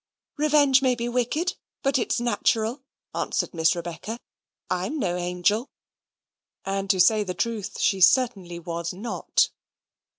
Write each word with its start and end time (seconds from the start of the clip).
"Revenge 0.35 0.81
may 0.81 0.95
be 0.95 1.07
wicked, 1.07 1.53
but 1.83 1.99
it's 1.99 2.19
natural," 2.19 2.81
answered 3.13 3.53
Miss 3.53 3.75
Rebecca. 3.75 4.19
"I'm 4.67 4.97
no 4.97 5.15
angel." 5.15 5.69
And, 6.65 6.89
to 6.89 6.99
say 6.99 7.23
the 7.23 7.35
truth, 7.35 7.79
she 7.79 8.01
certainly 8.01 8.57
was 8.57 8.93
not. 8.95 9.51